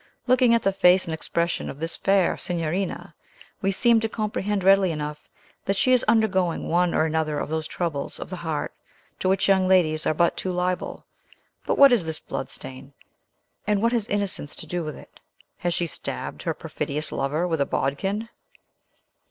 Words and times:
Looking 0.25 0.55
at 0.55 0.63
the 0.63 0.71
face 0.71 1.05
and 1.05 1.13
expression 1.13 1.69
of 1.69 1.79
this 1.79 1.95
fair 1.95 2.35
signorina, 2.35 3.13
we 3.61 3.71
seem 3.71 3.99
to 3.99 4.09
comprehend 4.09 4.63
readily 4.63 4.89
enough, 4.91 5.29
that 5.65 5.75
she 5.75 5.93
is 5.93 6.03
undergoing 6.07 6.67
one 6.67 6.95
or 6.95 7.05
another 7.05 7.37
of 7.37 7.49
those 7.49 7.67
troubles 7.67 8.19
of 8.19 8.27
the 8.27 8.37
heart 8.37 8.73
to 9.19 9.29
which 9.29 9.47
young 9.47 9.67
ladies 9.67 10.07
are 10.07 10.15
but 10.15 10.35
too 10.35 10.51
liable. 10.51 11.05
But 11.67 11.77
what 11.77 11.91
is 11.91 12.03
this 12.03 12.19
blood 12.19 12.49
stain? 12.49 12.93
And 13.67 13.79
what 13.79 13.91
has 13.91 14.07
innocence 14.07 14.55
to 14.55 14.65
do 14.65 14.83
with 14.83 14.95
it? 14.95 15.19
Has 15.57 15.75
she 15.75 15.85
stabbed 15.85 16.41
her 16.41 16.55
perfidious 16.55 17.11
lover 17.11 17.47
with 17.47 17.61
a 17.61 17.67
bodkin?" 17.67 18.27